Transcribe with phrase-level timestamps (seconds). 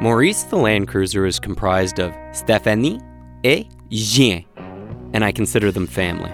[0.00, 3.02] Maurice the Land Cruiser is comprised of Stéphanie
[3.42, 4.44] et Jean,
[5.12, 6.30] and I consider them family.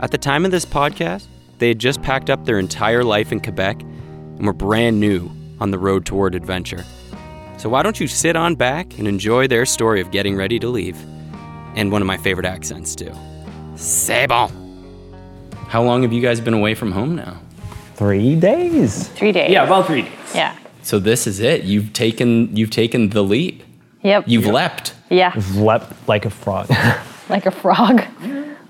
[0.00, 1.26] At the time of this podcast,
[1.56, 5.70] they had just packed up their entire life in Quebec and were brand new on
[5.70, 6.84] the road toward adventure.
[7.56, 10.68] So why don't you sit on back and enjoy their story of getting ready to
[10.68, 10.98] leave?
[11.76, 13.12] And one of my favorite accents, too.
[13.76, 14.50] C'est bon.
[15.68, 17.40] How long have you guys been away from home now?
[17.94, 19.08] Three days.
[19.08, 19.50] Three days.
[19.50, 20.34] Yeah, about three days.
[20.34, 20.54] Yeah.
[20.86, 21.64] So this is it.
[21.64, 23.64] You've taken you've taken the leap.
[24.02, 24.24] Yep.
[24.28, 24.94] You've leapt.
[25.10, 25.32] yeah.
[25.56, 26.68] Leapt like a frog.
[27.28, 28.04] Like a frog.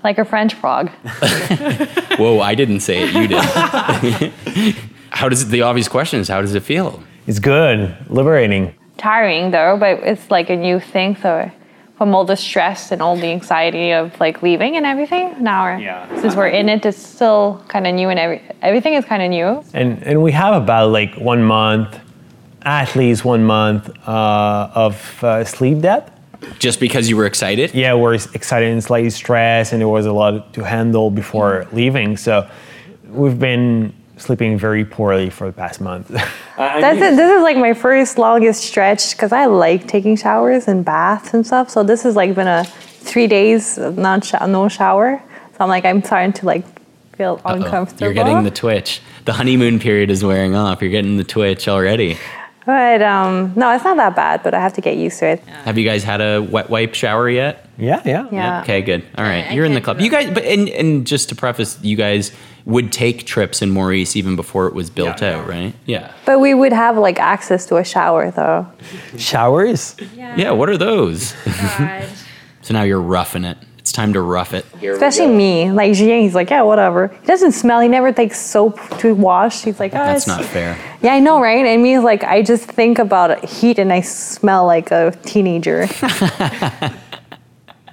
[0.03, 0.89] Like a French frog.
[2.17, 3.13] Whoa, I didn't say it.
[3.13, 3.43] You did.
[5.11, 7.03] how does it, the obvious question is how does it feel?
[7.27, 7.95] it's good.
[8.09, 8.73] Liberating.
[8.97, 11.15] Tiring though, but it's like a new thing.
[11.17, 11.51] So
[11.99, 15.77] from all the stress and all the anxiety of like leaving and everything, now we're,
[15.77, 16.21] Yeah.
[16.21, 19.29] since we're in it, it's still kind of new and every, everything is kind of
[19.29, 19.63] new.
[19.75, 21.99] And and we have about like one month,
[22.67, 26.13] at least one month uh, of uh, sleep debt.
[26.59, 27.73] Just because you were excited?
[27.73, 32.17] Yeah, we're excited and slightly stressed, and there was a lot to handle before leaving.
[32.17, 32.47] So
[33.05, 36.07] we've been sleeping very poorly for the past month.
[36.57, 37.15] That's it.
[37.15, 41.45] This is like my first longest stretch because I like taking showers and baths and
[41.45, 41.69] stuff.
[41.69, 45.21] So this has like been a three days of not sh- no shower.
[45.51, 46.65] So I'm like I'm starting to like
[47.15, 48.03] feel uncomfortable.
[48.03, 49.01] You're getting the twitch.
[49.25, 50.81] The honeymoon period is wearing off.
[50.81, 52.17] You're getting the twitch already.
[52.67, 54.43] But um, no, it's not that bad.
[54.43, 55.39] But I have to get used to it.
[55.63, 57.65] Have you guys had a wet wipe shower yet?
[57.77, 58.61] yeah, yeah, Yeah.
[58.63, 59.05] Okay, good.
[59.17, 60.01] All right, I you're in the club.
[60.01, 62.33] You guys, but and and just to preface, you guys
[62.65, 65.37] would take trips in Maurice even before it was built Yeah.
[65.39, 65.73] out, right?
[65.85, 66.11] Yeah.
[66.25, 68.67] But we would have like access to a shower though.
[69.17, 69.95] Showers.
[70.13, 70.51] Yeah.
[70.51, 71.33] What are those?
[71.77, 72.05] God.
[72.63, 73.57] So now you're roughing it.
[73.87, 74.65] It's time to rough it.
[74.83, 77.07] Especially me, like Julien, he's like, yeah, whatever.
[77.07, 77.79] He doesn't smell.
[77.79, 79.63] He never takes soap to wash.
[79.63, 80.77] He's like, oh, That's it's- not fair.
[81.01, 81.65] Yeah, I know, right?
[81.65, 85.87] And me, like, I just think about heat and I smell like a teenager.
[86.01, 86.91] I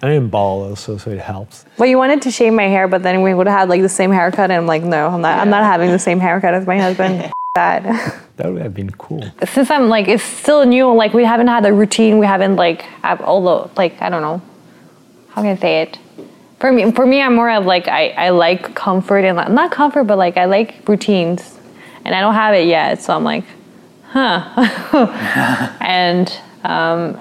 [0.02, 1.64] am bald also, so so it helps.
[1.78, 3.88] Well, you wanted to shave my hair, but then we would have had like the
[3.88, 5.38] same haircut, and I'm like, no, I'm not.
[5.38, 7.30] I'm not having the same haircut as my husband.
[7.54, 8.20] that.
[8.36, 9.22] That would have been cool.
[9.46, 10.92] Since I'm like, it's still new.
[10.92, 12.18] Like we haven't had a routine.
[12.18, 14.42] We haven't like have all the like I don't know.
[15.34, 15.98] How can I say it?
[16.60, 20.04] For me, for me, I'm more of like I, I like comfort and not comfort,
[20.04, 21.58] but like I like routines,
[22.04, 23.02] and I don't have it yet.
[23.02, 23.42] So I'm like,
[24.04, 25.76] huh.
[25.80, 27.20] and um,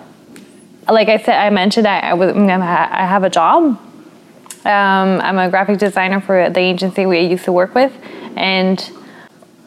[0.88, 3.64] like I said, I mentioned I I, was, I have a job.
[4.64, 7.92] Um, I'm a graphic designer for the agency we used to work with,
[8.36, 8.92] and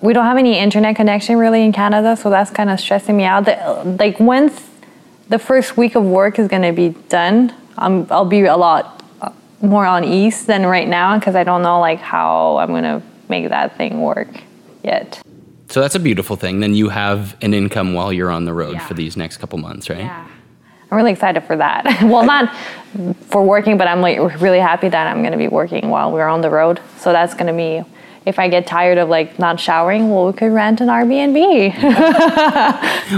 [0.01, 3.25] we don't have any internet connection really in Canada, so that's kind of stressing me
[3.25, 3.49] out.
[3.99, 4.69] Like once
[5.28, 9.31] the first week of work is gonna be done, um, I'll be a lot uh,
[9.61, 13.49] more on ease than right now because I don't know like how I'm gonna make
[13.49, 14.29] that thing work
[14.83, 15.21] yet.
[15.69, 16.61] So that's a beautiful thing.
[16.61, 18.87] Then you have an income while you're on the road Yeah.
[18.87, 19.99] for these next couple months, right?
[19.99, 20.27] Yeah.
[20.91, 21.85] I'm really excited for that.
[22.03, 22.55] well, not
[23.23, 26.41] for working, but I'm like really happy that I'm gonna be working while we're on
[26.41, 26.81] the road.
[26.99, 27.83] So that's gonna be.
[28.27, 31.73] If I get tired of like not showering, well, we could rent an Airbnb.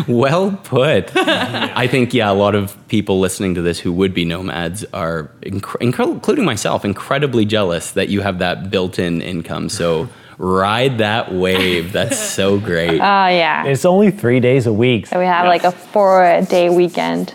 [0.07, 1.17] Well put.
[1.17, 5.31] I think, yeah, a lot of people listening to this who would be nomads are,
[5.41, 9.71] inc- inc- including myself, incredibly jealous that you have that built in income.
[9.71, 11.93] So ride that wave.
[11.93, 13.01] That's so great.
[13.01, 13.65] Oh yeah.
[13.65, 15.07] It's only three days a week.
[15.07, 17.35] So we have like a four day weekend.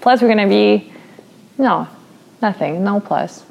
[0.00, 0.92] Plus, we're gonna be
[1.56, 1.86] no,
[2.42, 3.44] nothing, no plus.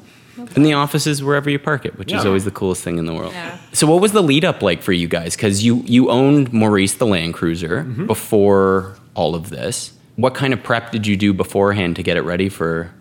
[0.56, 3.06] In the office is wherever you park it, which is always the coolest thing in
[3.06, 3.32] the world.
[3.32, 3.58] Yeah.
[3.72, 5.36] So, what was the lead up like for you guys?
[5.36, 8.06] Because you you owned Maurice the Land Cruiser mm-hmm.
[8.06, 9.92] before all of this.
[10.16, 12.92] What kind of prep did you do beforehand to get it ready for?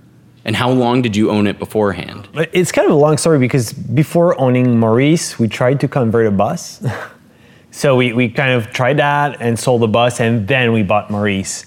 [0.44, 2.28] And how long did you own it beforehand?
[2.34, 6.26] Uh, it's kind of a long story because before owning Maurice, we tried to convert
[6.26, 6.84] a bus.
[7.72, 11.12] so we, we kind of tried that and sold the bus, and then we bought
[11.12, 11.66] Maurice.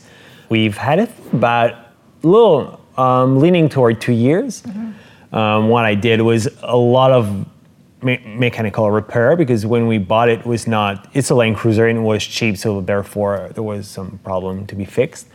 [0.48, 4.62] We've had it about a little um, leaning toward two years.
[4.62, 4.92] Mm-hmm.
[5.34, 7.44] Um, what I did was a lot of
[8.02, 11.88] me- mechanical repair because when we bought it, it was not, it's a Land Cruiser
[11.88, 15.26] and it was cheap, so therefore there was some problem to be fixed.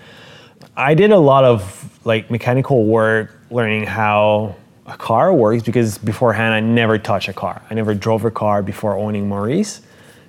[0.77, 6.53] I did a lot of like mechanical work, learning how a car works because beforehand
[6.53, 7.61] I never touched a car.
[7.69, 9.81] I never drove a car before owning Maurice,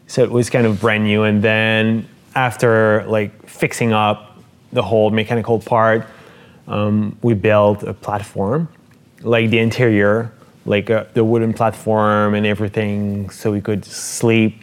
[0.08, 1.22] so it was kind of brand new.
[1.22, 4.36] And then after like fixing up
[4.72, 6.08] the whole mechanical part,
[6.66, 8.68] um, we built a platform,
[9.22, 10.32] like the interior,
[10.66, 14.62] like uh, the wooden platform and everything, so we could sleep,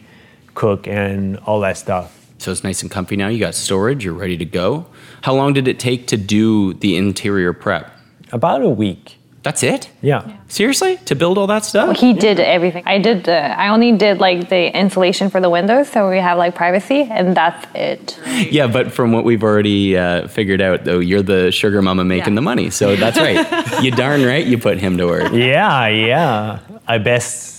[0.54, 2.14] cook, and all that stuff.
[2.38, 3.28] So it's nice and comfy now.
[3.28, 4.86] You got storage, you're ready to go.
[5.22, 7.90] How long did it take to do the interior prep?
[8.30, 9.17] About a week.
[9.44, 9.88] That's it?
[10.02, 10.36] Yeah.
[10.48, 10.96] Seriously?
[11.06, 11.96] To build all that stuff?
[11.98, 12.82] He did everything.
[12.86, 13.38] I did the.
[13.58, 17.36] I only did like the insulation for the windows, so we have like privacy, and
[17.36, 18.18] that's it.
[18.50, 22.32] Yeah, but from what we've already uh, figured out, though, you're the sugar mama making
[22.32, 22.36] Yeah.
[22.36, 22.70] the money.
[22.70, 23.82] So that's right.
[23.82, 25.32] you darn right you put him to work.
[25.32, 26.58] Yeah, yeah.
[26.86, 27.54] I best.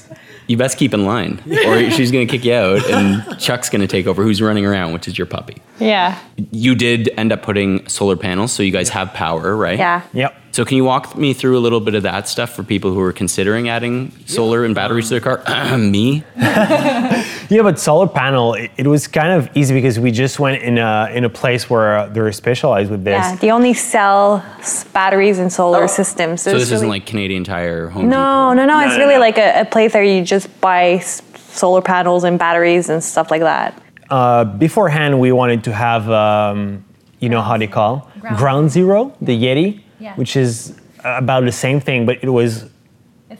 [0.47, 3.81] You best keep in line, or she's going to kick you out, and Chuck's going
[3.81, 5.57] to take over, who's running around, which is your puppy.
[5.79, 6.17] Yeah,
[6.51, 9.77] You did end up putting solar panels, so you guys have power, right?
[9.77, 10.01] yeah.
[10.11, 10.35] Yep.
[10.51, 12.99] So can you walk me through a little bit of that stuff for people who
[13.01, 15.77] are considering adding solar and batteries to their car?
[15.77, 16.23] me?
[17.49, 20.77] Yeah, but solar panel, it, it was kind of easy because we just went in
[20.77, 23.25] a in a place where uh, they're specialized with this.
[23.25, 24.45] Yeah, they only sell
[24.93, 26.43] batteries and solar systems.
[26.43, 28.79] So it's this isn't like Canadian Tire, Home No, no, no.
[28.81, 29.19] It's no, really no.
[29.19, 33.41] like a, a place where you just buy solar panels and batteries and stuff like
[33.41, 33.81] that.
[34.11, 36.85] Uh, beforehand, we wanted to have, um,
[37.19, 40.15] you know how they call Goal, zero, the Yeti, Yeah.
[40.15, 42.69] which is about the same thing, but it was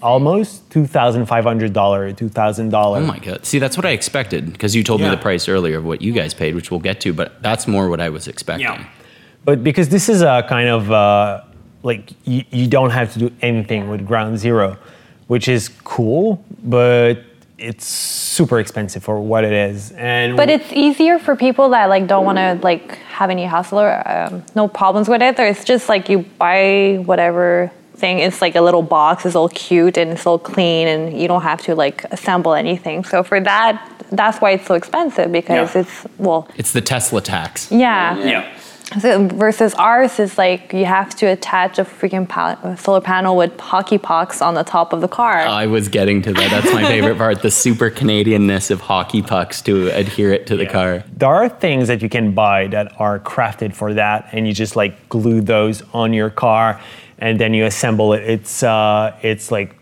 [0.02, 3.00] almost two thousand five hundred dollar, two thousand dollar.
[3.00, 3.46] Oh my god!
[3.46, 6.14] See, that's what I expected because you told me the price earlier of what you
[6.14, 7.14] guys paid, which we'll get to.
[7.14, 8.68] But that's more what I was expecting.
[8.68, 8.86] Yeah.
[9.46, 11.44] But because this is a kind of uh,
[11.84, 14.78] like you, you don't have to do anything with Goal Zero,
[15.28, 17.24] which is cool, but
[17.60, 19.92] it's super expensive for what it is.
[19.98, 23.80] And But it's easier for people that like don't want to like have any hassle
[23.80, 25.40] or um, no problems with it.
[25.40, 28.20] Or it's just like you buy whatever thing.
[28.20, 29.26] It's like a little box.
[29.26, 33.04] It's all cute and it's all clean, and you don't have to like assemble anything.
[33.04, 35.82] So for that, that's why it's so expensive because Yeah.
[35.82, 37.72] it's well, It's the Tesla tax.
[37.72, 38.18] yeah.
[38.20, 38.46] yeah.
[39.00, 43.58] So versus ours is like you have to attach a freaking pa- solar panel with
[43.60, 45.38] hockey pucks on the top of the car.
[45.38, 46.50] I was getting to that.
[46.50, 47.44] That's my favorite part.
[47.44, 51.04] The super Canadianness of hockey pucks to adhere it to the car.
[51.16, 54.76] There are things that you can buy that are crafted for that, and you just
[54.76, 56.82] like glue those on your car,
[57.20, 58.24] and then you assemble it.
[58.24, 59.76] It's uh, it's like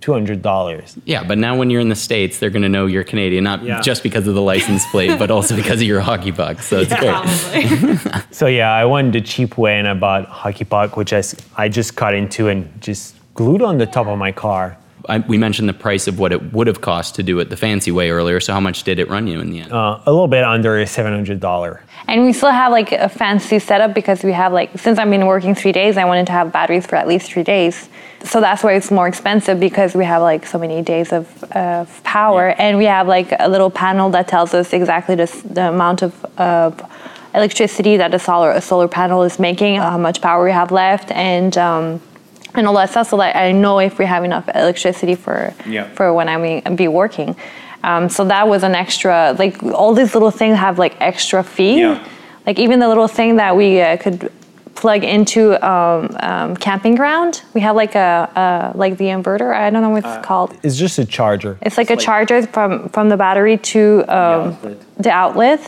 [0.00, 0.96] two hundred dollars.
[1.04, 3.62] Yeah, but now when you're in the States, they're going to know you're Canadian, not
[3.62, 3.80] Yeah.
[3.80, 6.60] just because of the license plate, but also because of your hockey puck.
[6.62, 8.24] So it's great.
[8.32, 11.22] So yeah, I went the cheap way, and I bought hockey puck, which I
[11.56, 14.76] I just cut into and just glued on the top of my car.
[15.08, 17.56] I, we mentioned the price of what it would have cost to do it the
[17.56, 18.40] fancy way earlier.
[18.40, 19.72] So how much did it run you in the end?
[19.72, 21.82] Uh, a little bit under seven hundred dollar.
[22.06, 25.26] And we still have like a fancy setup because we have like since I've been
[25.26, 27.88] working three days, I wanted to have batteries for at least three days.
[28.22, 32.02] So that's why it's more expensive because we have like so many days of, of
[32.04, 36.02] power, and we have like a little panel that tells us exactly the, the amount
[36.02, 36.82] of, of
[37.34, 41.10] electricity that the solar a solar panel is making, how much power we have left,
[41.12, 42.02] and um,
[42.54, 43.08] and all that stuff.
[43.10, 45.84] So that I know if we have enough electricity for Yeah.
[45.94, 47.36] for when I mean be working.
[47.82, 49.34] Um, so that was an extra.
[49.38, 51.80] Like all these little things have like extra fee.
[51.80, 52.06] Yeah.
[52.46, 54.30] Like even the little thing that we uh, could
[54.74, 57.42] plug into um, um, camping ground.
[57.54, 59.54] We have like a, a like the inverter.
[59.54, 60.56] I don't know what it's called.
[60.62, 61.58] It's just a charger.
[61.62, 64.56] It's like a charger from from the battery to um,
[64.96, 65.60] the outlet.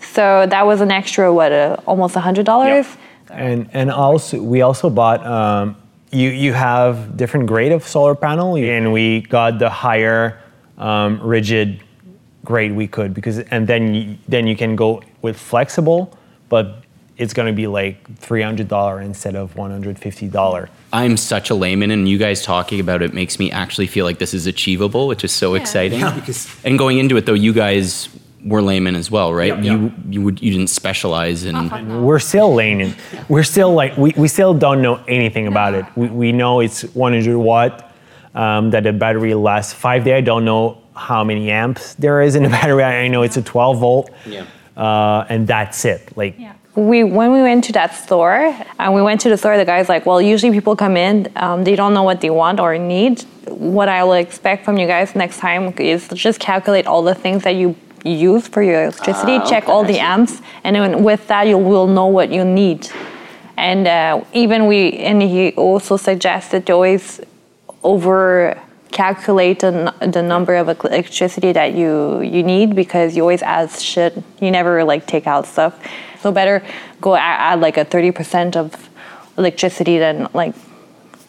[0.00, 2.86] So that was an extra what uh, almost a hundred dollars.
[3.28, 5.76] And and also we also bought um,
[6.10, 10.40] you you have different grade of solar panel and we got the higher
[10.78, 11.82] um, rigid
[12.44, 16.16] grade we could because and then you, then you can go with flexible
[16.48, 16.82] but
[17.16, 22.18] it's going to be like $300 instead of $150 I'm such a layman, and you
[22.18, 25.54] guys talking about it makes me actually feel like this is achievable, which is so
[25.54, 26.00] exciting.
[26.00, 28.08] Yeah, because- and going into it, though, you guys
[28.44, 29.54] were laymen as well, right?
[29.56, 29.72] Yeah, yeah.
[29.72, 32.02] You you would you didn't specialize in.
[32.02, 32.94] we're still laymen.
[33.28, 36.82] we're still like we, we still don't know anything about it we, we know it's
[36.94, 37.92] 100 watt
[38.34, 42.34] um, that the battery lasts five days i don't know how many amps there is
[42.36, 44.44] in the battery i know it's a 12 volt Yeah.
[44.76, 46.34] uh, and that's it like
[46.76, 49.88] we when we went to that store and we went to the store the guy's
[49.88, 53.20] like well usually people come in um, they don't know what they want or need
[53.48, 57.42] what i will expect from you guys next time is just calculate all the things
[57.42, 61.58] that you use for your electricity check all the amps and then with that you
[61.58, 62.88] will know what you need.
[63.56, 67.20] And uh, even we and he also suggested to always
[67.82, 73.70] over calculate the, the number of electricity that you you need because you always add
[73.70, 74.16] shit.
[74.40, 75.78] You never like take out stuff.
[76.20, 76.62] So better
[77.00, 78.88] go a- add like a 30% of
[79.38, 80.54] electricity than like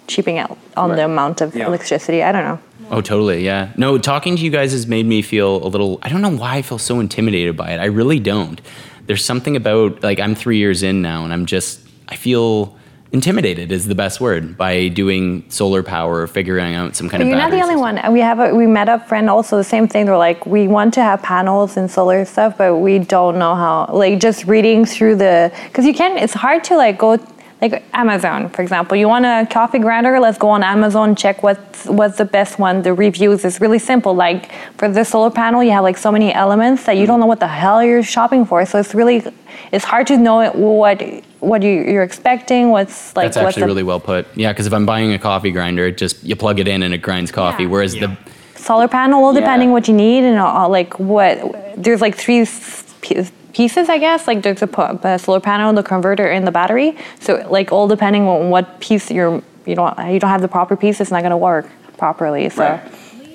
[0.07, 2.23] cheaping out on the amount of electricity.
[2.23, 2.59] I don't know
[2.91, 3.43] Oh, totally.
[3.45, 3.71] Yeah.
[3.77, 5.97] No, talking to you guys has made me feel a little.
[6.03, 7.79] I don't know why I feel so intimidated by it.
[7.79, 8.59] I really don't.
[9.07, 11.79] There's something about like I'm three years in now, and I'm just
[12.09, 12.75] I feel
[13.13, 17.25] intimidated is the best word by doing solar power or figuring out some kind But
[17.25, 17.27] of.
[17.27, 18.05] you're not the only system.
[18.05, 18.13] one.
[18.13, 20.05] We have a, we met a friend also the same thing.
[20.05, 23.89] They're like, we want to have panels and solar stuff, but we don't know how.
[23.91, 26.17] Like just reading through the because you can.
[26.17, 27.17] It's hard to like go
[27.61, 28.97] like Amazon, for example.
[28.97, 30.19] You want a coffee grinder?
[30.19, 32.81] Let's go on Amazon, check what's what's the best one.
[32.81, 34.13] The reviews is really simple.
[34.15, 37.27] Like for the solar panel, you have like so many elements that you don't know
[37.27, 38.65] what the hell you're shopping for.
[38.65, 39.23] So it's really
[39.71, 41.03] it's hard to know what
[41.39, 42.69] what you, you're expecting.
[42.69, 44.27] What's like That's what's actually the really well put.
[44.35, 46.93] Yeah, because if I'm buying a coffee grinder, it just you plug it in and
[46.93, 47.63] it grinds coffee.
[47.63, 47.69] Yeah.
[47.69, 48.07] Whereas Yeah.
[48.07, 48.17] the
[48.59, 49.21] solar panel.
[49.21, 49.73] Well, depending Yeah.
[49.73, 51.37] what you need and all, like what
[51.77, 54.27] there's like three s- p- pieces, I guess.
[54.27, 56.97] Like there's a, a solar panel, the converter, and the battery.
[57.19, 60.75] So like all depending on what piece you're you don't you don't have the proper
[60.75, 61.67] piece, it's not gonna work
[61.97, 62.49] properly.
[62.49, 62.79] So.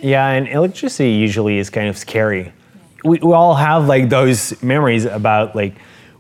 [0.03, 2.53] Yeah, and electricity usually is kind of scary.
[3.05, 5.75] We, we all have like those memories about like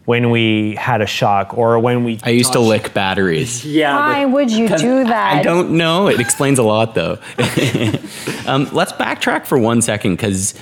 [0.07, 2.19] when we had a shock or when we.
[2.23, 3.65] I used to lick batteries.
[3.65, 3.97] Yeah.
[3.97, 5.35] Why would you do that?
[5.35, 6.09] I don't know.
[6.09, 7.19] It explains a lot, though.
[8.47, 10.55] um, let's backtrack for one second because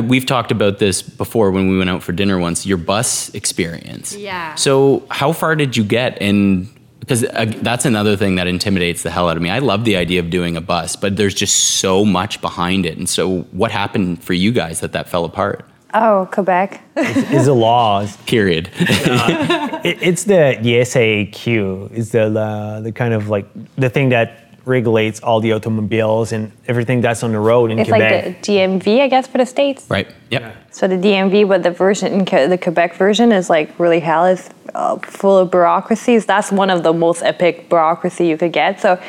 [0.00, 2.66] we've talked about this before when we went out for dinner once.
[2.66, 4.16] Your bus experience.
[4.16, 4.54] Yeah.
[4.54, 6.20] So, how far did you get?
[6.20, 6.68] And
[7.00, 9.50] because uh, that's another thing that intimidates the hell out of me.
[9.50, 12.98] I love the idea of doing a bus, but there's just so much behind it.
[12.98, 15.64] And so, what happened for you guys that that fell apart?
[15.94, 16.82] Oh, Quebec.
[16.96, 18.16] is the laws.
[18.26, 18.70] Period.
[18.76, 21.90] It, it's the the SAQ.
[21.92, 26.50] It's the, the the kind of like the thing that regulates all the automobiles and
[26.66, 28.24] everything that's on the road in It's Quebec.
[28.26, 29.86] like the DMV, I guess, for the states.
[29.88, 30.08] right.
[30.30, 30.56] Yep.
[30.72, 34.26] So the DMV, but the version, in Que- the Quebec version, is like really hell.
[34.26, 36.26] It's uh, full of bureaucracies.
[36.26, 38.80] That's one of the most epic bureaucracy you could get.
[38.80, 39.00] So,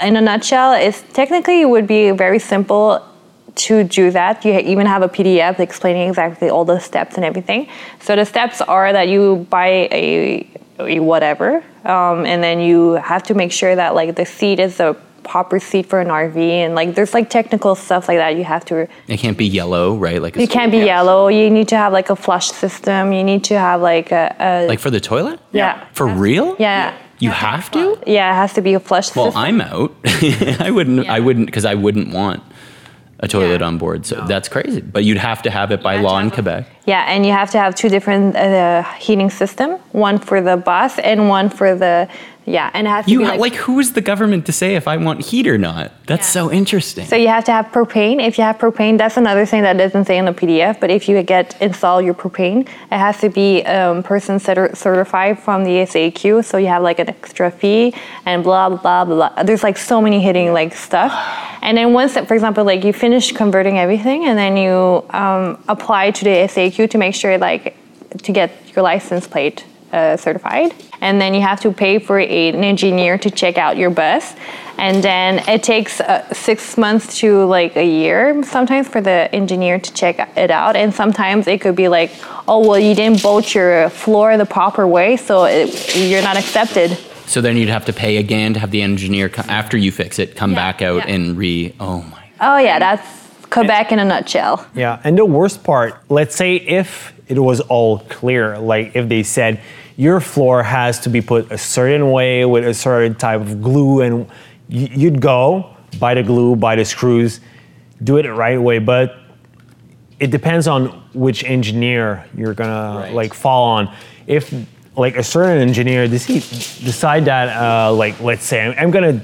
[0.00, 3.02] in a nutshell, it's technically it would be very simple
[3.56, 4.44] to do that.
[4.44, 7.68] You even have a PDF explaining exactly all the steps and everything.
[8.00, 13.22] So the steps are that you buy a, a whatever, um, and then you have
[13.24, 16.74] to make sure that like the seat is a proper seat for an RV, and
[16.74, 20.20] like there's like technical stuff like that you have to It can't be yellow, right?
[20.20, 21.28] Like it can't be yellow.
[21.28, 23.12] You need to have like a flush system.
[23.12, 25.40] You need to have like a, a Like for the toilet?
[25.52, 25.86] yeah.
[25.92, 26.56] For real?
[26.58, 26.94] Yeah.
[27.20, 27.96] You have to?
[28.06, 29.40] Yeah, it has to be a flush Well, system.
[29.42, 29.94] I'm out.
[30.60, 31.08] I wouldn't.
[31.08, 32.42] I wouldn't because I wouldn't want
[33.24, 33.66] a toilet Yeah.
[33.66, 34.06] on board.
[34.06, 34.80] So that's crazy.
[34.80, 36.66] But you'd have to have it by law in Quebec.
[36.86, 39.72] Yeah, and you have to have two different uh, heating system.
[39.92, 42.08] One for the bus and one for the
[42.46, 44.74] yeah, and it has to You be like, like, who is the government to say
[44.74, 45.92] if I want heat or not?
[46.06, 46.42] That's Yeah.
[46.42, 47.06] so interesting.
[47.06, 48.22] So you have to have propane.
[48.22, 50.78] If you have propane, that's another thing that doesn't say in the PDF.
[50.78, 55.38] But if you get install your propane, it has to be um, person cer- certified
[55.38, 56.44] from the SAQ.
[56.44, 57.94] So you have like an extra fee
[58.26, 59.30] and blah blah blah.
[59.30, 59.42] blah.
[59.42, 61.12] There's like so many hitting like stuff.
[61.62, 66.10] And then once, for example, like you finish converting everything, and then you um, apply
[66.10, 67.76] to the SAQ to make sure like
[68.22, 70.74] to get your license plate uh, certified.
[71.00, 74.34] And then you have to pay for a, an engineer to check out your bus.
[74.76, 79.78] And then it takes uh, six months to like a year sometimes for the engineer
[79.78, 80.74] to check it out.
[80.74, 82.10] And sometimes it could be like,
[82.48, 86.98] oh, well, you didn't bolt your floor the proper way, so it, you're not accepted.
[87.26, 90.18] so then you'd have to pay again to have the engineer co- after you fix
[90.18, 91.14] it come Yeah, back out yeah.
[91.14, 91.72] and re.
[91.78, 92.24] Oh my.
[92.40, 93.23] Oh, yeah, that's
[93.54, 94.66] Quebec in a nutshell.
[94.74, 99.22] Yeah, and the worst part, let's say if it was all clear, like if they
[99.22, 99.60] said
[99.96, 104.00] your floor has to be put a certain way with a certain type of glue,
[104.02, 104.26] and
[104.68, 107.40] you'd go buy the glue, buy the screws,
[108.02, 109.16] do it the right way, but
[110.20, 113.12] it depends on which engineer you're gonna Right.
[113.14, 113.88] like fall on.
[114.26, 114.52] If
[114.96, 119.20] like a certain engineer decide that, uh, like let's say I'm, I'm gonna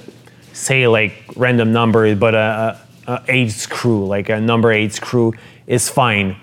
[0.52, 2.78] say like random numbers, but a,
[3.10, 5.34] Uh, eight screw, like a number eight screw,
[5.66, 6.36] is fine.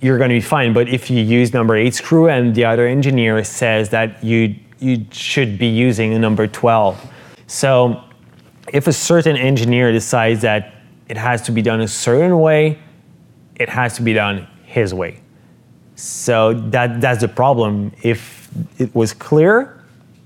[0.00, 0.72] You're gonna be fine.
[0.72, 5.04] But if you use number eight screw and the other engineer says that you you
[5.10, 6.94] should be using a number twelve,
[7.48, 8.04] so
[8.72, 10.74] if a certain engineer decides that
[11.08, 12.78] it has to be done a certain way,
[13.56, 15.20] it has to be done his way.
[15.96, 17.90] So that that's the problem.
[18.04, 18.48] If
[18.78, 19.81] it was clear,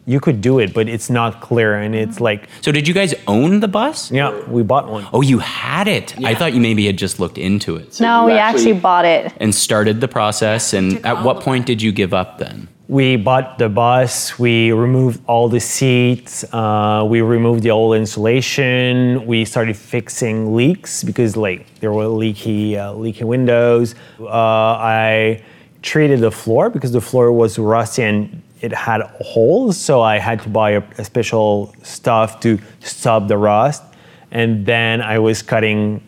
[0.07, 3.13] you could do it, but it's not clear, and it's like, So did you guys
[3.27, 4.11] own the bus?
[4.13, 5.05] yeah, we bought one.
[5.13, 6.15] Oh, you had it.
[6.25, 9.05] I thought you maybe had just looked into it no, you we actually- actually bought
[9.05, 9.33] it.
[9.41, 10.73] and started the process.
[10.73, 12.69] And at what point did you give up then?
[12.89, 14.39] We bought the bus.
[14.39, 16.45] We removed all the seats.
[16.53, 19.27] Uh, we removed the old insulation.
[19.27, 23.97] We started fixing leaks because like there were leaky, uh, leaky windows.
[24.21, 25.43] Uh, I
[25.83, 29.77] treated the floor because the floor was rusty and it had holes.
[29.79, 33.83] So I had to buy a, a special stuff to stop the rust.
[34.31, 36.03] And then I was cutting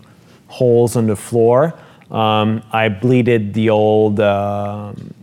[0.49, 1.75] holes on the floor.
[2.11, 4.21] Um, I bleeded the old.
[4.21, 5.15] um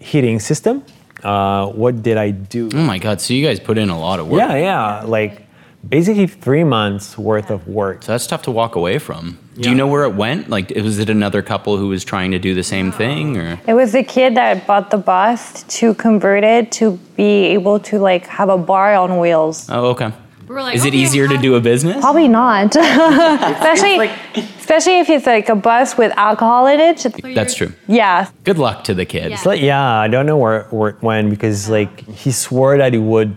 [0.00, 0.82] heating system.
[1.22, 2.70] Uh, what did I do?
[2.72, 3.20] Oh my God.
[3.20, 4.38] So you guys put in a lot of work.
[4.38, 5.46] Yeah, yeah, like
[5.86, 8.02] basically three months worth of work.
[8.02, 9.38] So that's tough to walk away from.
[9.62, 10.48] Do you know where it went?
[10.48, 13.74] Like, was it another couple who was trying to do the same thing, or It
[13.74, 18.26] was the kid that bought the bus to convert it to be able to like
[18.26, 19.68] have a bar on wheels.
[19.70, 20.12] oh, okay.
[20.48, 22.00] We're like, Is it okay, easier to do a business?
[22.00, 27.06] Probably not, especially especially if it's like a bus with alcohol in it.
[27.34, 27.72] That's true.
[27.86, 29.30] Yeah, Good luck to the kid.
[29.30, 29.40] Yeah.
[29.44, 32.98] But yeah, I don't know where, where it went because like he swore that he
[32.98, 33.36] would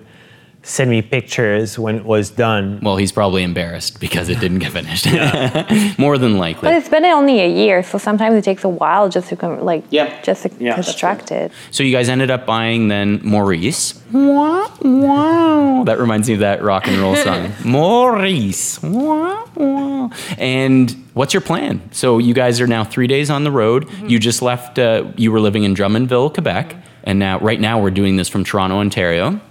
[0.65, 2.79] send me pictures when it was done.
[2.81, 5.05] Well, he's probably embarrassed because it didn't get finished.
[5.99, 6.61] More than likely.
[6.67, 9.59] but it's been only a year, so sometimes it takes a while just to come
[9.61, 10.21] like Yeah.
[10.21, 11.51] just to Yeah, construct it.
[11.71, 14.01] So you guys ended up buying then Maurice.
[14.13, 15.83] Wow, wow.
[15.85, 17.51] That reminds me of that rock and roll song.
[17.65, 18.81] Maurice.
[18.81, 20.11] Wow, wow.
[20.37, 21.81] And what's your plan?
[21.91, 23.89] So you guys are now three days on the road.
[24.07, 24.79] You just left.
[24.79, 28.43] Uh, you were living in Drummondville, Quebec, and now right now we're doing this from
[28.43, 29.41] Toronto, Ontario.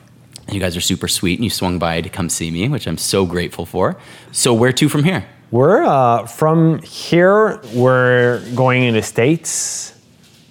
[0.52, 2.98] You guys are super sweet, and you swung by to come see me, which I'm
[2.98, 3.96] so grateful for.
[4.32, 5.24] So where to from here?
[5.50, 7.60] We're uh, from here.
[7.74, 9.94] We're going in the states,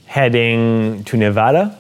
[0.06, 1.78] heading to Nevada.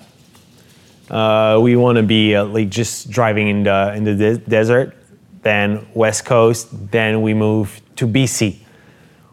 [1.09, 4.95] Uh, we want to be uh, like just driving in the in the de- desert,
[5.41, 6.67] then West Coast.
[6.91, 8.57] Then we move to BC.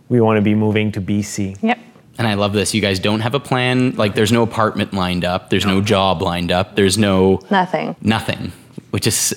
[0.08, 1.58] We want to be moving to BC.
[1.62, 1.78] Yep.
[2.18, 2.74] And I love this.
[2.74, 3.94] You guys don't have a plan.
[3.94, 5.50] Like, there's no apartment lined up.
[5.50, 6.74] There's no job lined up.
[6.74, 7.94] There's no Nothing.
[8.00, 8.50] nothing.
[8.90, 9.30] Which is,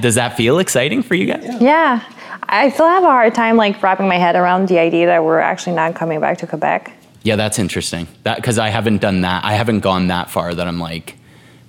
[0.00, 1.60] does that feel exciting for you guys?
[1.60, 2.02] Yeah,
[2.42, 5.38] I still have a hard time like wrapping my head around the idea that we're
[5.40, 6.92] actually not coming back to Quebec.
[7.22, 8.06] Yeah, that's interesting.
[8.24, 9.44] That because I haven't done that.
[9.44, 11.16] I haven't gone that far that I'm like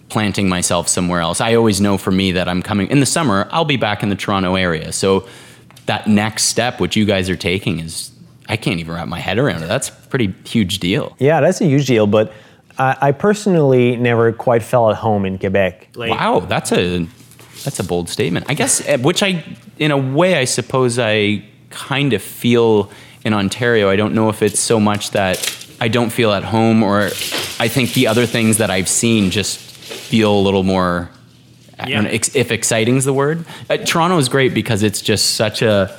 [0.09, 1.39] planting myself somewhere else.
[1.41, 3.47] I always know for me that I'm coming in the summer.
[3.51, 4.91] I'll be back in the Toronto area.
[4.91, 5.27] So
[5.85, 8.11] that next step, which you guys are taking, is
[8.47, 9.67] I can't even wrap my head around it.
[9.67, 11.15] That's a pretty huge deal.
[11.19, 12.07] Yeah, that's a huge deal.
[12.07, 12.31] But
[12.77, 15.89] I, I personally never quite felt at home in Quebec.
[15.95, 17.05] Like, Wow, that's a
[17.63, 18.45] that's a bold statement.
[18.49, 19.43] I guess, uh, which I,
[19.77, 22.91] in a way, I suppose I kind of feel
[23.23, 23.89] in Ontario.
[23.89, 27.07] I don't know if it's so much that I don't feel at home, or
[27.59, 31.09] I think the other things that I've seen just feel a little more.
[31.77, 35.35] I don't know, if exciting is the word, uh, Toronto is great because it's just
[35.35, 35.97] such a.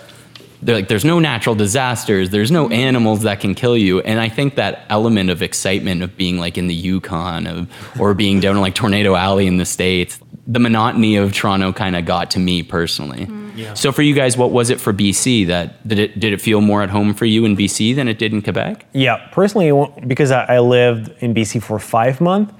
[0.62, 2.28] Like, there's no natural disasters.
[2.28, 6.19] There's no animals that can kill you, and I think that element of excitement of
[6.19, 9.64] being like in the Yukon, of or being down in like Tornado Alley in the
[9.64, 10.21] states,
[10.52, 13.29] the monotony of Toronto kind of got to me personally.
[13.75, 15.46] So for you guys, what was it for BC?
[15.48, 18.18] That did it did it feel more at home for you in BC than it
[18.18, 18.87] did in Quebec?
[18.94, 19.70] Yeah, personally,
[20.07, 22.55] because I, I lived in BC for five months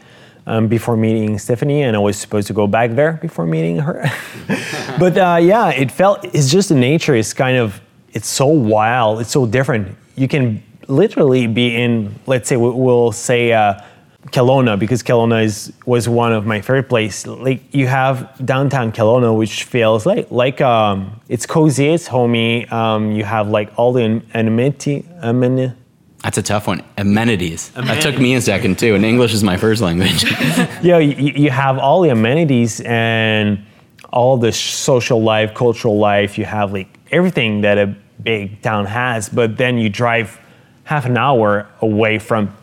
[0.47, 4.05] um, before meeting Stephanie, and I was supposed to go back there before meeting her.
[4.99, 7.81] but uh, yeah, it felt it's just the nature is kind of
[8.13, 9.97] it's so wild, it's so different.
[10.17, 13.53] You can literally be in, let's say, we- we'll say.
[13.53, 13.81] Uh,
[14.29, 17.27] Kelowna, because Kelowna is was one of my favorite places.
[17.27, 22.67] Like you have downtown Kelowna, which feels like like um, it's cozy, it's homey.
[22.69, 25.75] Um, you have like all the amenity, amenity,
[26.23, 26.83] That's a tough one.
[26.99, 27.71] Amenities.
[27.71, 30.25] That took me a second too, and English is my first language.
[30.83, 33.65] yeah, you, you have all the amenities and
[34.13, 36.37] all the social life, cultural life.
[36.37, 40.39] You have like everything that a big town has, but then you drive
[40.85, 42.55] half an hour away from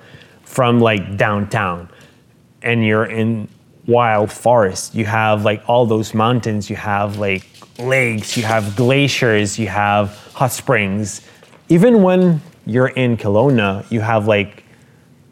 [0.48, 1.90] from like downtown,
[2.62, 3.48] and you're in
[3.86, 4.96] wild forest.
[4.96, 6.70] You have like all those mountains.
[6.70, 7.46] You have like
[7.80, 8.36] lakes.
[8.38, 9.60] You have glaciers.
[9.60, 11.22] You have hot springs.
[11.70, 14.64] Even when you're in Kelowna, you have like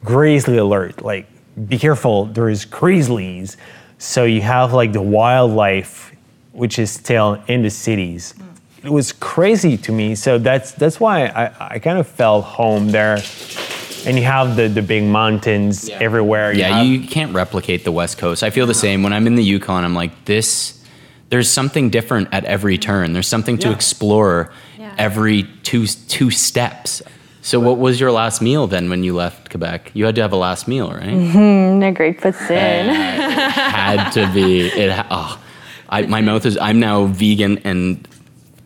[0.05, 1.27] grizzly alert like
[1.67, 3.57] be careful there's grizzlies
[3.97, 6.15] so you have like the wildlife
[6.51, 8.35] which is still in the cities
[8.83, 12.89] it was crazy to me so that's that's why i, I kind of felt home
[12.91, 13.17] there
[14.05, 18.17] and you have the, the big mountains everywhere yeah, have- you can't replicate the West
[18.17, 18.43] Coast.
[18.43, 19.03] I feel the same.
[19.03, 20.83] When I'm in the Yukon, I'm like, this,
[21.29, 23.13] there's something different at every turn.
[23.13, 23.75] There's something to Yeah.
[23.75, 24.93] explore Yeah.
[24.97, 27.01] every two, two steps.
[27.41, 29.91] So, what was your last meal then when you left Quebec?
[29.93, 31.03] You had to have a last meal, right?
[31.03, 31.83] In mm-hmm.
[31.83, 32.55] a great position.
[32.89, 34.61] Uh, had to be.
[34.67, 34.91] It.
[34.91, 35.43] ha- Oh,
[35.87, 36.57] I, my mouth is.
[36.57, 38.07] I'm now vegan, and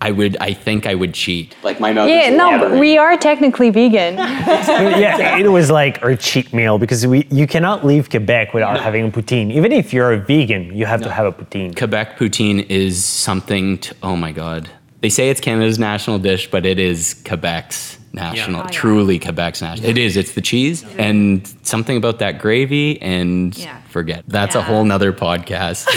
[0.01, 0.37] I would.
[0.39, 1.55] I think I would cheat.
[1.63, 2.09] Like my mouth.
[2.09, 4.15] yeah, is no, but we are technically vegan.
[4.17, 9.07] yeah, it was like our cheat meal because we you cannot leave Quebec without having
[9.07, 9.51] a poutine.
[9.51, 11.75] Even if you're a vegan, you have to have a poutine.
[11.75, 13.77] Quebec poutine is something.
[13.79, 14.69] To, oh my god!
[15.01, 18.61] They say it's Canada's national dish, but it is Quebec's national.
[18.61, 18.69] Oh, yeah.
[18.71, 19.89] Truly Quebec's national.
[19.89, 20.17] It is.
[20.17, 23.81] It's the cheese and something about that gravy and Yeah.
[23.89, 24.23] forget.
[24.27, 25.87] That's a whole nother podcast.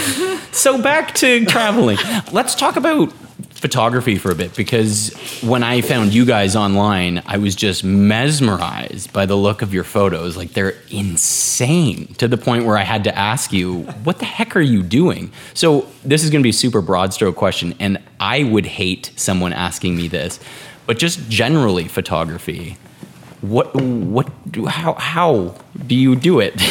[0.53, 1.97] so back to traveling.
[2.31, 3.13] Let's talk about
[3.63, 9.13] photography for a bit because when I found you guys online, I was just mesmerized
[9.13, 10.35] by the look of your photos.
[10.35, 14.57] Like they're insane to the point where I had to ask you, what the heck
[14.57, 15.31] are you doing?
[15.53, 19.13] So this is going to be a super broad stroke question, and I would hate
[19.15, 20.39] someone asking me this.
[20.85, 22.75] but just generally photography.
[23.39, 24.27] What what
[24.67, 25.55] how how
[25.87, 26.53] do you do it?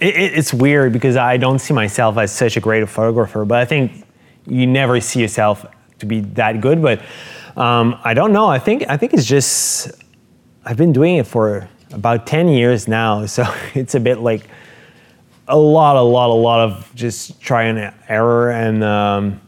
[0.00, 3.58] It, it, it's weird because I don't see myself as such a great photographer, but
[3.58, 4.04] I think
[4.46, 5.64] you never see yourself
[5.98, 6.82] to be that good.
[6.82, 7.02] But
[7.56, 8.46] um, I don't know.
[8.46, 9.90] I think I think it's just
[10.64, 14.42] I've been doing it for about ten years now, so it's a bit like
[15.46, 18.84] a lot, a lot, a lot of just try and error and.
[18.84, 19.40] Um,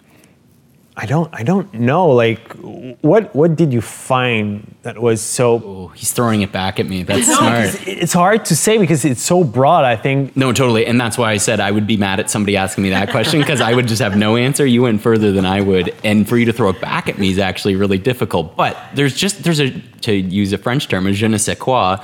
[1.02, 2.52] I don't I don't know like
[3.00, 7.02] what what did you find that was so oh, he's throwing it back at me.
[7.04, 7.88] That's No, smart.
[7.88, 10.84] it's hard to say because it's so broad I think No, totally.
[10.84, 13.40] And that's why I said I would be mad at somebody asking me that question
[13.40, 14.66] because I would just have no answer.
[14.66, 15.94] You went further than I would.
[16.04, 18.54] And for you to throw it back at me is actually really difficult.
[18.54, 19.70] But there's just, there's a,
[20.02, 21.96] to use a French term, a je ne sais quoi,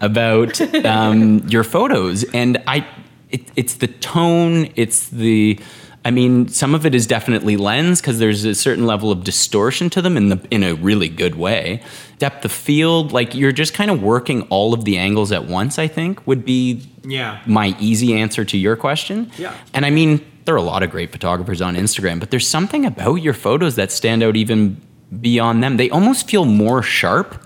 [0.00, 2.24] about um, your photos.
[2.32, 2.86] And I,
[3.30, 5.58] it, it's the tone, it's the,
[6.04, 9.88] I mean, some of it is definitely lens because there's a certain level of distortion
[9.90, 11.80] to them in the in a really good way.
[12.18, 15.78] Depth of field, like you're just kind of working all of the angles at once.
[15.78, 17.38] I think would be Yeah.
[17.46, 19.30] my easy answer to your question.
[19.38, 19.54] Yeah.
[19.74, 22.84] And I mean, there are a lot of great photographers on Instagram, but there's something
[22.84, 24.80] about your photos that stand out even
[25.20, 25.76] beyond them.
[25.76, 27.40] They almost feel more sharp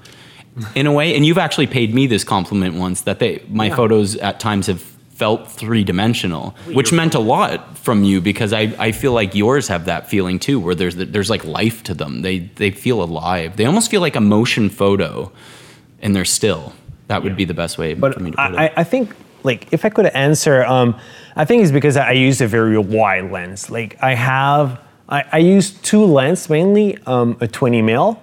[0.74, 1.14] in a way.
[1.14, 3.76] And you've actually paid me this compliment once that they my Yeah.
[3.76, 4.82] photos at times have
[5.16, 9.68] felt three dimensional, which meant a lot from you because I, I feel like yours
[9.68, 12.22] have that feeling too, where there's there's like life to them.
[12.22, 13.57] They they feel alive.
[13.57, 15.33] They almost feel like a motion photo,
[16.02, 16.74] and they're still.
[17.09, 18.59] That would be the best way But for me to put it.
[18.59, 20.98] I, I think, like, if I could answer, um,
[21.37, 23.70] I think it's because I use a very wide lens.
[23.70, 28.20] Like, I have, I, I use two lenses mainly, um, a 20 mil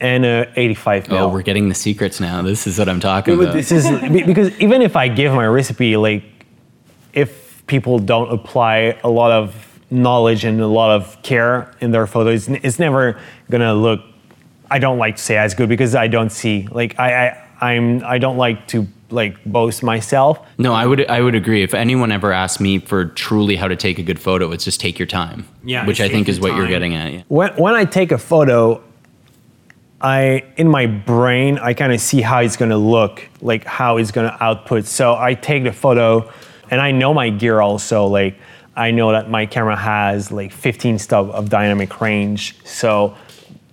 [0.00, 1.18] and a 85 mil.
[1.18, 2.42] Oh, we're getting the secrets now.
[2.42, 3.54] This is what I'm talking But about.
[3.54, 3.88] this is
[4.26, 6.22] because even if I give my recipe, like,
[7.12, 12.06] if people don't apply a lot of knowledge and a lot of care in their
[12.06, 13.18] photos, it's never
[13.50, 14.00] gonna look.
[14.70, 18.04] I don't like to say as good because I don't see like I, I I'm
[18.04, 20.46] I don't like to like boast myself.
[20.58, 21.62] No, I would I would agree.
[21.62, 24.80] If anyone ever asked me for truly how to take a good photo, it's just
[24.80, 25.48] take your time.
[25.64, 27.12] Yeah, which I think is what you're getting at.
[27.12, 27.22] Yeah.
[27.28, 28.82] When when I take a photo,
[30.00, 34.10] I in my brain I kind of see how it's gonna look, like how it's
[34.10, 34.84] gonna output.
[34.86, 36.30] So I take the photo,
[36.70, 38.06] and I know my gear also.
[38.06, 38.38] Like
[38.76, 42.56] I know that my camera has like 15 stop of dynamic range.
[42.64, 43.16] So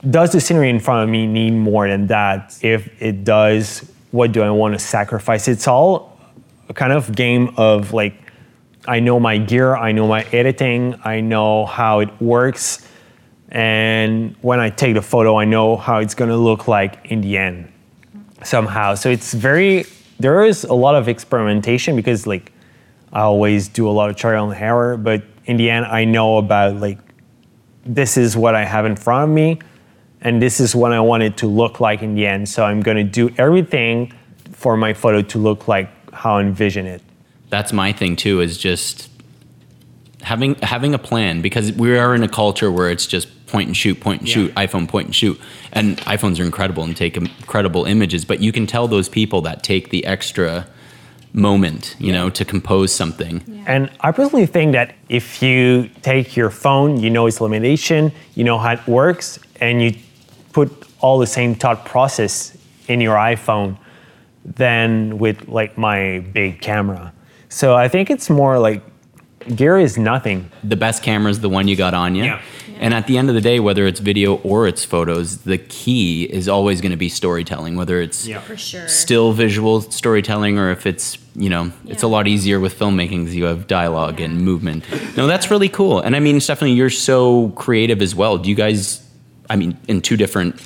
[0.10, 2.58] does the scenery in front of me need more than that?
[2.62, 5.48] If it does, what do I want to sacrifice?
[5.48, 6.20] It's all
[6.70, 8.16] a kind of game of like
[8.88, 12.88] I know my gear, I know my editing, I know how it works.
[13.56, 17.38] And when I take the photo, I know how it's gonna look like in the
[17.38, 17.72] end
[18.44, 18.96] somehow.
[18.96, 19.86] So it's very,
[20.20, 22.52] there is a lot of experimentation because like
[23.14, 26.38] I always do a lot of trial and error, but in the end, I know
[26.38, 27.00] about like,
[27.86, 29.60] this is what I have in front of me
[30.20, 32.50] and this is what I want it to look like in the end.
[32.50, 34.12] So I'm gonna do everything
[34.52, 37.02] for my photo to look like how I envision it.
[37.52, 38.42] That's my thing too.
[38.42, 39.10] Is just
[40.26, 43.78] having having a plan because we are in a culture where it's just point and
[43.78, 45.40] shoot, point and shoot, iPhone, point and shoot,
[45.72, 48.26] and iPhones are incredible and take incredible images.
[48.26, 50.68] But you can tell those people that take the extra
[51.32, 53.64] moment, you know, to compose something.
[53.68, 58.44] And I personally think that if you take your phone, you know its limitation, you
[58.44, 59.94] know how it works, and you
[60.54, 62.58] put all the same thought process
[62.88, 63.78] in your iPhone
[64.44, 67.14] than with like my big camera.
[67.50, 68.82] So I think it's more like
[69.54, 70.50] gear is nothing.
[70.64, 72.24] the best camera is the one you got on you.
[72.24, 72.42] Yeah.
[72.78, 76.24] And at the end of the day, whether it's video or it's photos, the key
[76.24, 78.42] is always going to be storytelling, whether it's yeah.
[78.42, 78.88] For sure.
[78.90, 83.36] still visual storytelling or if it's, you know, it's a lot easier with filmmaking because
[83.36, 84.84] you have dialogue and movement.
[85.16, 86.02] No, that's really cool.
[86.02, 88.38] And I mean, Stephanie, you're so creative as well.
[88.38, 89.02] Do you guys,
[89.50, 90.62] I mean, in two different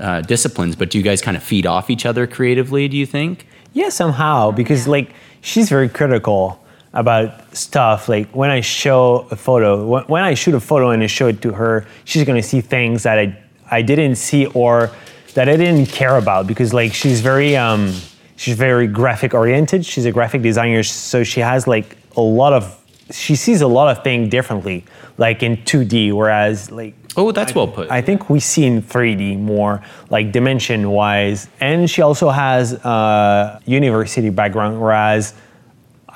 [0.00, 3.06] uh, disciplines, but do you guys kind of feed off each other creatively, do you
[3.06, 3.46] think?
[3.72, 6.60] Yeah, somehow, because like she's very critical
[6.96, 8.08] about stuff.
[8.08, 11.40] Like when I show a photo, when, I shoot a photo and I show it
[11.42, 13.38] to her, she's gonna see things that I
[13.70, 14.90] I didn't see or
[15.34, 17.92] that I didn't care about because like she's very um
[18.36, 19.84] she's very graphic oriented.
[19.84, 23.94] She's a graphic designer, so she has like a lot of she sees a lot
[23.96, 24.84] of things differently,
[25.18, 27.90] like in 2D, whereas like Oh, that's well put.
[27.90, 31.48] I think we see in 3D more, like dimension wise.
[31.60, 35.32] And she also has a university background, whereas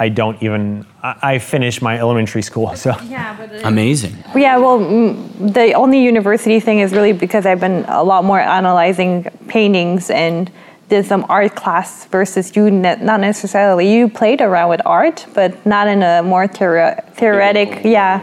[0.00, 2.74] I don't even, I, I finished my elementary school.
[2.80, 4.16] So Yeah, but it, Amazing.
[4.34, 8.40] Yeah, well, mm, the only university thing is really because I've been a lot more
[8.40, 10.50] analyzing paintings and
[10.88, 13.92] did some art class versus you, ne- not necessarily.
[13.94, 18.20] You played around with art, but not in a more theore- theoretic, yeah.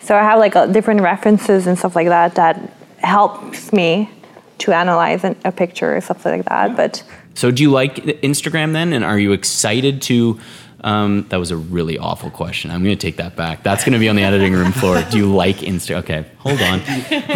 [0.00, 2.56] So I have like a, different references and stuff like that that
[2.98, 4.10] helps me
[4.58, 6.76] to analyze an, a picture or something like that.
[6.76, 7.02] But
[7.34, 8.92] So do you like Instagram then?
[8.92, 10.40] And are you excited to?
[10.84, 12.70] Um, that was a really awful question.
[12.70, 13.62] I'm going to take that back.
[13.62, 15.02] That's going to be on the editing room floor.
[15.10, 15.96] Do you like Insta?
[15.96, 16.80] Okay, hold on.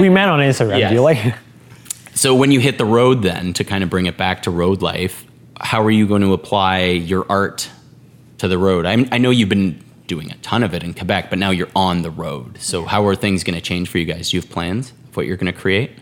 [0.00, 0.78] we met on Instagram.
[0.80, 0.90] Yes.
[0.90, 1.34] Do you like?
[2.14, 4.82] So when you hit the road, then to kind of bring it back to road
[4.82, 5.24] life,
[5.60, 7.70] how are you going to apply your art
[8.38, 8.86] to the road?
[8.86, 11.68] I, I know you've been doing a ton of it in Quebec, but now you're
[11.76, 12.58] on the road.
[12.60, 14.30] So how are things going to change for you guys?
[14.30, 15.92] Do you have plans of what you're going to create?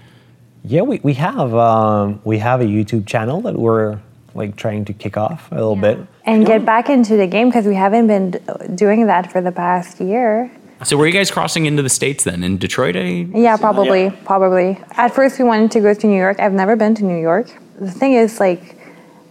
[0.64, 3.98] Yeah, we, we have um, we have a YouTube channel that we're
[4.34, 5.98] like trying to kick off a little bit.
[6.26, 8.30] And get back into the game because we haven't been
[8.74, 10.50] doing that for the past year.
[10.82, 12.96] So were you guys crossing into the states then in Detroit?
[12.96, 14.78] I, Yeah, probably, probably.
[14.92, 16.40] At first, we wanted to go to New York.
[16.40, 17.46] I've never been to New York.
[17.78, 18.76] The thing is, like,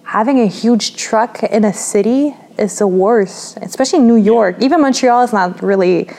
[0.03, 4.55] having a huge truck in a city is the worst, especially New York.
[4.61, 6.09] Even Montreal is not really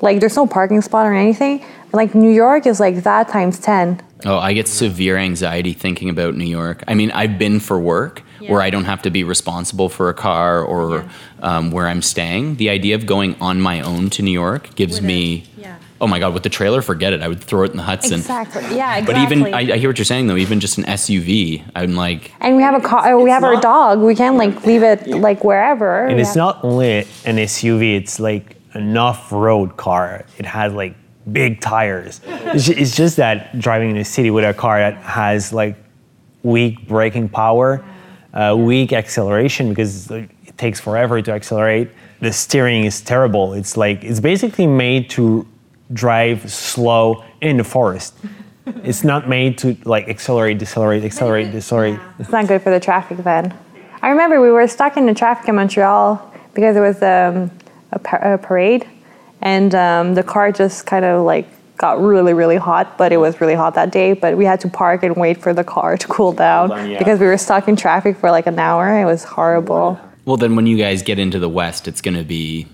[0.00, 1.64] like there's no parking spot or anything.
[1.90, 4.00] But like New York is like that times ten.
[4.24, 6.82] Oh, I get severe anxiety thinking about New York.
[6.88, 10.14] I mean, I've been for work where I don't have to be responsible for a
[10.14, 11.04] car or
[11.42, 12.56] um, where I'm staying.
[12.56, 15.78] The idea of going on my own to New York gives me, yeah.
[16.00, 17.22] oh my God, with the trailer, forget it.
[17.22, 18.20] I would throw it in the Hudson.
[18.20, 18.62] Exactly.
[18.76, 19.06] Yeah, Exactly.
[19.14, 22.32] But even, I, I hear what you're saying though, even just an SUV, I'm like,
[22.40, 23.18] and we have a car.
[23.18, 23.98] We have our dog.
[24.00, 26.06] We can't like leave it like wherever.
[26.06, 30.24] And We it's have- not only an SUV; it's like an off-road car.
[30.38, 30.94] It has like
[31.32, 32.20] big tires.
[32.26, 35.76] It's, just that driving in a city with a car that has like
[36.42, 37.84] weak braking power,
[38.32, 41.90] uh, weak acceleration because it takes forever to accelerate.
[42.20, 43.54] The steering is terrible.
[43.54, 45.46] It's like it's basically made to
[45.92, 48.14] drive slow in the forest.
[48.82, 52.00] It's not made to like accelerate, decelerate, accelerate, decelerate.
[52.18, 53.54] It's not good for the traffic then.
[54.02, 57.50] I remember we were stuck in the traffic in Montreal because there was um,
[57.92, 58.86] a, par- a parade,
[59.42, 61.46] and um, the car just kind of like
[61.76, 62.96] got really, really hot.
[62.98, 64.12] But it was really hot that day.
[64.14, 66.98] But we had to park and wait for the car to cool down down, yeah.
[66.98, 68.98] because we were stuck in traffic for like an hour.
[69.00, 70.00] It was horrible.
[70.24, 72.66] well, then when you guys get into the West, it's going to be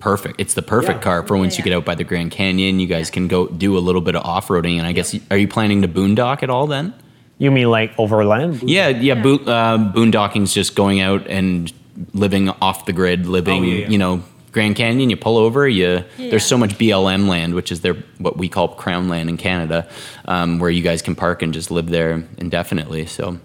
[0.00, 0.40] perfect.
[0.40, 2.80] It's the perfect car for once you get out by the Grand Canyon.
[2.80, 4.78] You guys can go do a little bit of off roading.
[4.78, 6.92] And I guess, are you planning to boondock at all then?
[7.38, 8.62] You mean like overland?
[8.68, 9.14] Yeah, yeah.
[9.14, 11.72] Bo- uh, boondocking's just going out and
[12.14, 13.88] living off the grid, living, Oh, yeah, yeah.
[13.88, 15.10] you know, Grand Canyon.
[15.10, 15.66] You pull over.
[15.66, 19.36] You there's so much BLM land, which is their what we call crown land in
[19.36, 19.88] Canada,
[20.26, 23.06] um, where you guys can park and just live there indefinitely.
[23.06, 23.38] So,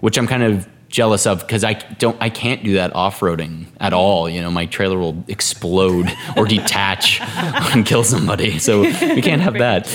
[0.00, 3.66] which I'm kind of jealous of because I don't, I can't do that off roading
[3.78, 4.28] at all.
[4.28, 8.58] You know, my trailer will explode or detach and kill somebody.
[8.58, 9.86] So we can't have that.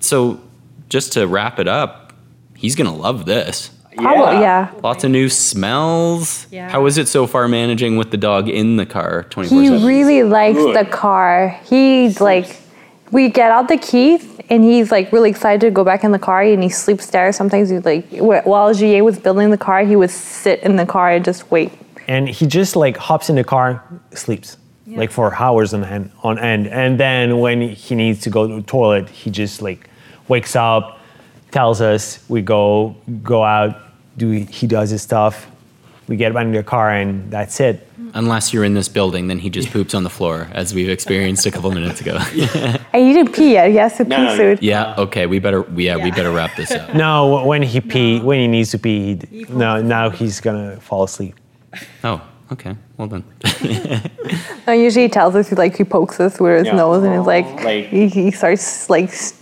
[0.00, 0.40] So,
[0.88, 2.12] just to wrap it up,
[2.54, 3.70] he's gonna love this.
[3.96, 4.70] Probably, yeah.
[4.82, 6.46] Lots of new smells.
[6.50, 6.68] Yeah.
[6.70, 10.22] How is it so far managing with the dog in the car 24 He really
[10.22, 11.58] likes the car.
[11.64, 12.56] He's like,
[13.10, 16.18] we get out the keys and he's like really excited to go back in the
[16.18, 17.30] car and he sleeps there.
[17.32, 21.10] Sometimes he's like, while GA was building the car, he would sit in the car
[21.10, 21.70] and just wait.
[22.08, 26.38] and he just like hops in the car, sleeps like for hours on end, on
[26.38, 29.88] end, and then when he needs to go to the toilet, he just like
[30.28, 30.98] wakes up,
[31.52, 33.76] tells us, we go go out,
[34.16, 35.46] do he does his stuff,
[36.08, 37.86] we get back in the car, and that's it.
[38.14, 41.46] Unless you're in this building, then he just poops on the floor, as we've experienced
[41.46, 42.18] a couple minutes ago.
[42.92, 43.70] And he didn't pee yet.
[43.70, 44.58] He has to pee soon.
[44.60, 44.94] yeah.
[44.98, 45.24] Okay.
[45.26, 45.64] We better.
[45.74, 46.94] Yeah, We better wrap this up.
[47.04, 51.04] No, when he pee, when he needs to pee, he, no, now he's gonna fall
[51.04, 51.36] asleep.
[52.04, 52.20] Oh.
[52.52, 52.74] Okay.
[52.96, 53.24] Well done.
[54.66, 56.76] No, usually he tells us he like he pokes us with his Yeah.
[56.76, 59.32] nose and it's like, oh, Like- he, he starts like s-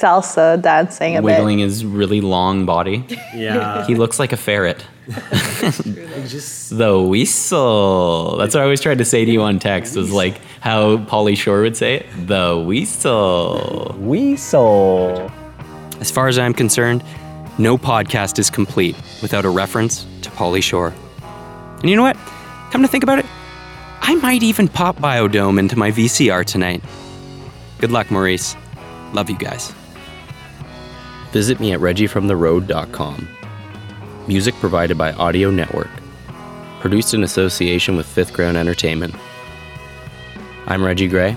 [0.00, 3.04] salsa dancing a Wiggling his really long body.
[3.34, 3.84] Yeah.
[3.90, 4.84] He looks like a ferret.
[5.08, 8.36] the weasel.
[8.38, 9.96] That's what I always tried to say to you on text.
[9.96, 12.06] Was like how Pauly Shore would say it.
[12.26, 13.94] The weasel.
[13.98, 15.30] Weasel.
[16.00, 17.02] As far as I'm concerned,
[17.58, 20.92] no podcast is complete without a reference to Pauly Shore.
[21.80, 22.16] And you know what?
[22.70, 23.26] Come to think about it,
[24.02, 26.82] I might even pop Biodome into my VCR tonight.
[27.78, 28.56] Good luck, Maurice.
[29.12, 29.72] Love you guys.
[31.32, 33.28] Visit me at reggiefromtheroad.com.
[34.26, 35.90] Music provided by Audio Network.
[36.80, 39.14] Produced in association with Fifth Ground Entertainment.
[40.66, 41.36] I'm Reggie Gray,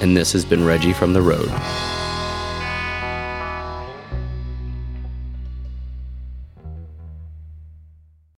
[0.00, 1.48] and this has been Reggie from the Road.